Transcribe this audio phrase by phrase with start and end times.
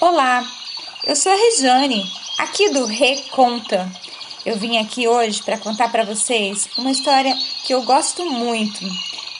[0.00, 0.42] Olá,
[1.04, 3.86] eu sou a Rejane, aqui do Reconta.
[4.46, 8.80] Eu vim aqui hoje para contar para vocês uma história que eu gosto muito.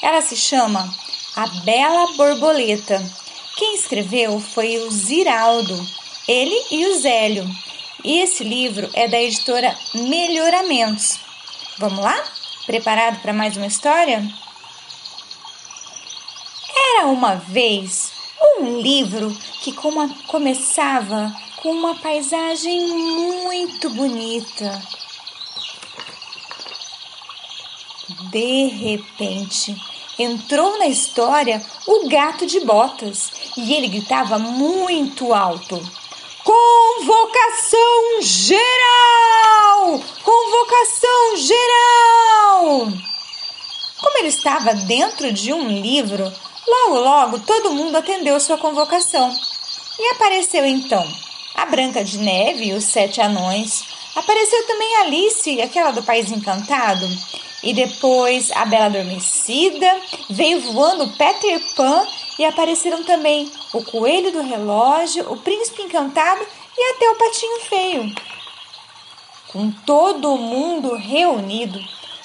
[0.03, 0.87] Ela se chama
[1.35, 3.03] A Bela Borboleta.
[3.57, 5.75] Quem escreveu foi o Ziraldo,
[6.29, 7.49] ele e o Zélio.
[8.05, 11.21] E esse livro é da editora Melhoramentos.
[11.79, 12.23] Vamos lá?
[12.67, 14.23] Preparado para mais uma história?
[16.99, 18.20] Era uma vez
[18.61, 19.73] um livro que
[20.27, 24.83] começava com uma paisagem muito bonita.
[28.31, 29.75] De repente,
[30.19, 35.81] entrou na história o gato de botas e ele gritava muito alto:
[36.45, 40.01] Convocação geral!
[40.23, 42.93] Convocação geral!
[44.01, 46.33] Como ele estava dentro de um livro,
[46.67, 49.35] logo logo todo mundo atendeu sua convocação.
[49.99, 51.05] E apareceu então
[51.55, 53.85] a Branca de Neve e os Sete Anões.
[54.15, 57.07] Apareceu também Alice, aquela do País Encantado.
[57.63, 62.07] E depois a Bela Adormecida, veio voando Peter Pan
[62.39, 66.43] e apareceram também o Coelho do Relógio, o Príncipe Encantado
[66.77, 68.15] e até o Patinho Feio.
[69.49, 71.79] Com todo mundo reunido,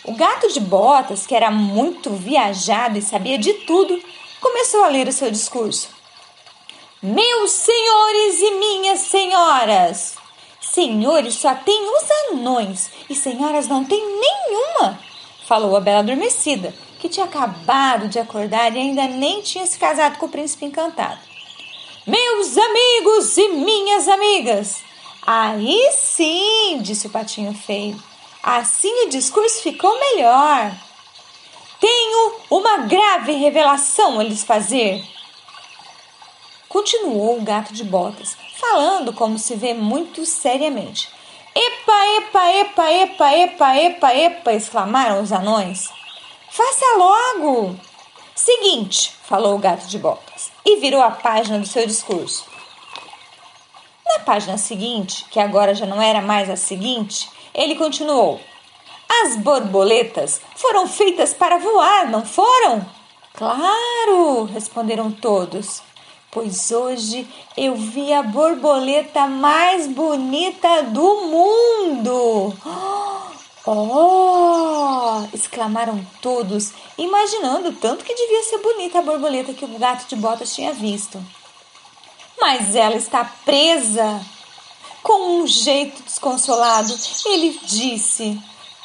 [0.06, 4.00] o gato de botas, que era muito viajado e sabia de tudo,
[4.46, 5.90] começou a ler o seu discurso.
[7.02, 10.14] Meus senhores e minhas senhoras!
[10.62, 15.00] Senhores só tem os anões e senhoras não tem nenhuma,
[15.48, 20.20] falou a bela adormecida, que tinha acabado de acordar e ainda nem tinha se casado
[20.20, 21.20] com o príncipe encantado.
[22.06, 24.84] Meus amigos e minhas amigas!
[25.26, 28.00] Aí sim, disse o patinho feio.
[28.44, 30.72] Assim o discurso ficou melhor.
[31.80, 35.04] Tenho uma grave revelação a lhes fazer.
[36.70, 41.09] Continuou o gato de botas, falando como se vê muito seriamente.
[41.53, 44.53] Epa, epa, epa, epa, epa, epa, epa!
[44.53, 45.90] exclamaram os anões.
[46.50, 47.75] Faça logo!
[48.36, 52.46] Seguinte, falou o gato de botas e virou a página do seu discurso.
[54.06, 58.40] Na página seguinte, que agora já não era mais a seguinte, ele continuou:
[59.24, 62.86] As borboletas foram feitas para voar, não foram?
[63.34, 65.81] Claro, responderam todos
[66.36, 67.25] pois hoje
[67.56, 72.54] eu vi a borboleta mais bonita do mundo.
[73.68, 75.25] Oh!
[75.34, 80.54] exclamaram todos, imaginando tanto que devia ser bonita a borboleta que o gato de botas
[80.54, 81.20] tinha visto.
[82.40, 84.22] Mas ela está presa.
[85.02, 88.40] Com um jeito desconsolado, ele disse: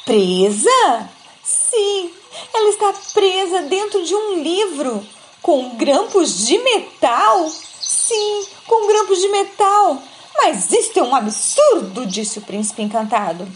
[0.05, 1.09] Presa?
[1.43, 2.11] Sim,
[2.53, 5.05] ela está presa dentro de um livro
[5.41, 7.49] com grampos de metal?
[7.81, 10.01] Sim, com grampos de metal.
[10.37, 13.47] Mas isto é um absurdo, disse o príncipe encantado.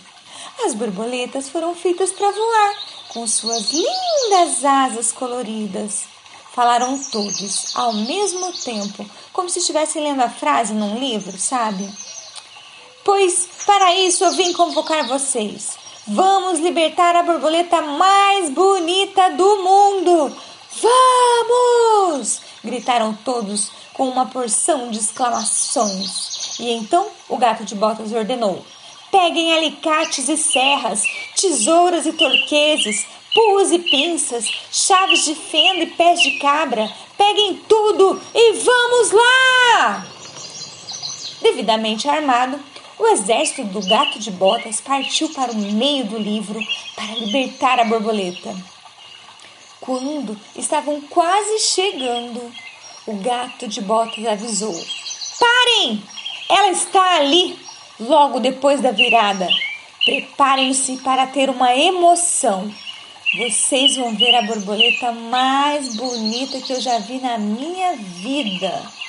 [0.63, 2.75] As borboletas foram feitas para voar,
[3.09, 6.03] com suas lindas asas coloridas.
[6.53, 11.91] Falaram todos, ao mesmo tempo, como se estivessem lendo a frase num livro, sabe?
[13.03, 15.84] Pois para isso eu vim convocar vocês.
[16.07, 20.37] Vamos libertar a borboleta mais bonita do mundo!
[20.79, 22.41] Vamos!
[22.63, 26.59] gritaram todos com uma porção de exclamações.
[26.59, 28.63] E então o gato de botas ordenou:
[29.09, 31.01] Peguem alicates e serras,
[31.35, 36.87] tesouras e torqueses, puas e pinças, chaves de fenda e pés de cabra.
[37.17, 40.05] Peguem tudo e vamos lá!
[41.41, 42.59] Devidamente armado,
[42.97, 46.59] o exército do gato de botas partiu para o meio do livro
[46.95, 48.55] para libertar a borboleta.
[49.81, 52.51] Quando estavam quase chegando,
[53.05, 54.73] o gato de botas avisou:
[55.39, 56.01] Parem!
[56.49, 57.57] Ela está ali,
[57.99, 59.47] logo depois da virada.
[60.05, 62.71] Preparem-se para ter uma emoção.
[63.37, 69.04] Vocês vão ver a borboleta mais bonita que eu já vi na minha vida.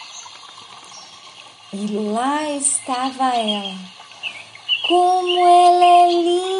[1.72, 3.74] E lá estava ela.
[4.86, 6.56] Como ela é linda!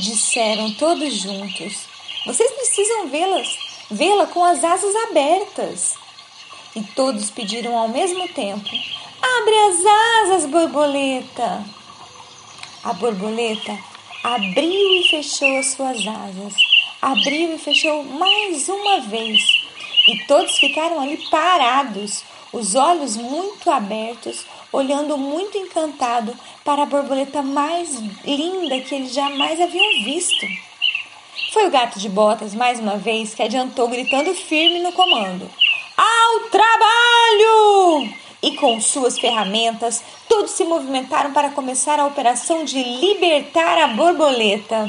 [0.00, 1.86] disseram todos juntos.
[2.26, 3.58] Vocês precisam vê-las,
[3.90, 5.94] vê-la com as asas abertas.
[6.74, 8.68] E todos pediram ao mesmo tempo:
[9.22, 9.86] Abre as
[10.22, 11.64] asas, borboleta!
[12.84, 13.78] A borboleta
[14.22, 16.54] abriu e fechou as suas asas,
[17.00, 19.40] abriu e fechou mais uma vez,
[20.08, 22.22] e todos ficaram ali parados,
[22.52, 26.34] os olhos muito abertos, olhando muito encantado
[26.64, 30.46] para a borboleta mais linda que eles jamais haviam visto.
[31.52, 35.50] Foi o gato de botas, mais uma vez, que adiantou, gritando firme no comando:
[35.96, 38.16] Ao trabalho!
[38.42, 44.88] e com suas ferramentas, todos se movimentaram para começar a operação de libertar a borboleta.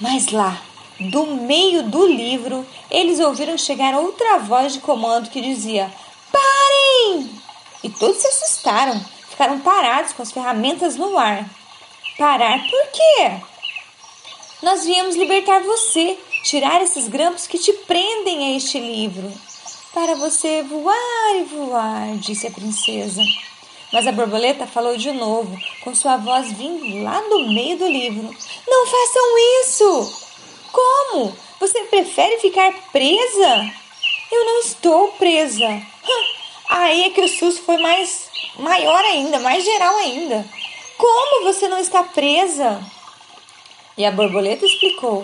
[0.00, 0.60] Mas lá,
[1.00, 5.90] do meio do livro, eles ouviram chegar outra voz de comando que dizia!
[7.82, 11.48] E todos se assustaram, ficaram parados com as ferramentas no ar.
[12.18, 13.40] Parar por quê?
[14.62, 19.30] Nós viemos libertar você, tirar esses grampos que te prendem a este livro.
[19.92, 23.22] Para você voar e voar, disse a princesa.
[23.92, 28.34] Mas a borboleta falou de novo, com sua voz vindo lá do meio do livro:
[28.66, 30.26] Não façam isso!
[30.72, 31.36] Como?
[31.60, 33.72] Você prefere ficar presa?
[34.30, 35.82] Eu não estou presa.
[36.68, 38.28] Aí é que o susto foi mais
[38.58, 40.44] maior ainda, mais geral ainda.
[40.96, 42.82] Como você não está presa?
[43.96, 45.22] E a borboleta explicou: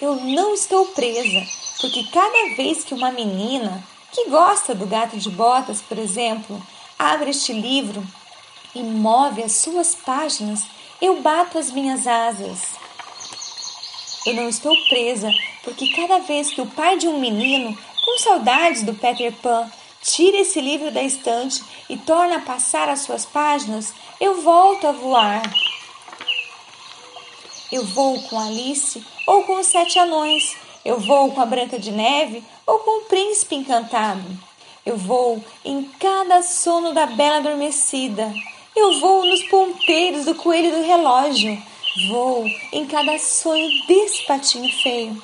[0.00, 1.42] Eu não estou presa,
[1.80, 3.82] porque cada vez que uma menina
[4.12, 6.60] que gosta do gato de botas, por exemplo,
[6.98, 8.06] abre este livro
[8.74, 10.64] e move as suas páginas,
[11.00, 12.60] eu bato as minhas asas.
[14.26, 15.30] Eu não estou presa,
[15.64, 19.70] porque cada vez que o pai de um menino, com saudades do Peter Pan,
[20.02, 24.92] tira esse livro da estante e torna a passar as suas páginas, eu volto a
[24.92, 25.42] voar.
[27.70, 30.54] Eu vou com Alice ou com os sete anões.
[30.84, 34.22] Eu vou com a Branca de Neve ou com o príncipe encantado.
[34.84, 38.32] Eu vou em cada sono da bela adormecida.
[38.74, 41.56] Eu vou nos ponteiros do coelho do relógio.
[42.08, 45.22] Vou em cada sonho desse patinho feio.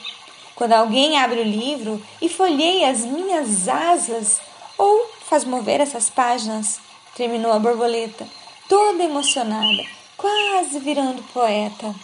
[0.54, 4.40] Quando alguém abre o livro e folheia as minhas asas
[4.78, 6.80] ou faz mover essas páginas,
[7.14, 8.26] terminou a borboleta,
[8.68, 9.84] toda emocionada,
[10.16, 11.94] quase virando poeta.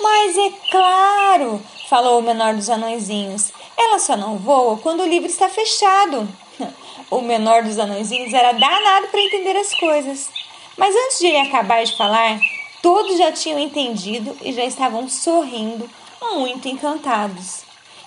[0.00, 5.28] Mas é claro, falou o menor dos anõezinhos, ela só não voa quando o livro
[5.28, 6.28] está fechado.
[7.10, 10.30] O menor dos anõezinhos era danado para entender as coisas.
[10.76, 12.40] Mas antes de ele acabar de falar,
[12.84, 15.88] Todos já tinham entendido e já estavam sorrindo,
[16.34, 17.62] muito encantados.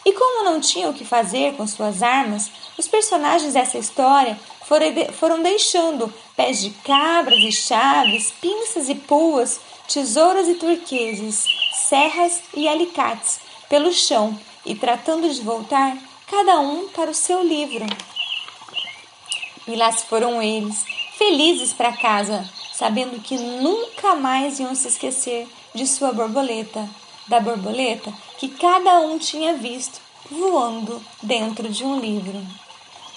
[0.07, 4.39] E como não tinham o que fazer com suas armas, os personagens dessa história
[5.19, 11.43] foram deixando pés de cabras e chaves, pinças e puas, tesouras e turqueses,
[11.89, 15.97] serras e alicates pelo chão e tratando de voltar
[16.31, 17.85] cada um para o seu livro.
[19.67, 20.85] E lá se foram eles,
[21.17, 25.45] felizes para casa, sabendo que nunca mais iam se esquecer
[25.75, 26.87] de sua borboleta,
[27.27, 32.41] da borboleta que cada um tinha visto voando dentro de um livro.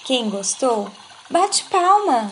[0.05, 0.89] Quem gostou,
[1.29, 2.31] bate palma!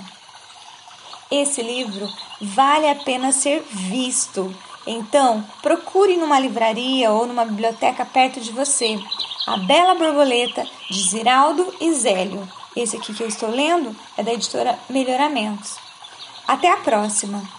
[1.29, 2.09] Esse livro
[2.41, 4.55] vale a pena ser visto.
[4.87, 8.97] Então, procure numa livraria ou numa biblioteca perto de você.
[9.45, 12.47] A Bela Borboleta, de Ziraldo e Zélio.
[12.75, 15.75] Esse aqui que eu estou lendo é da editora Melhoramentos.
[16.47, 17.58] Até a próxima!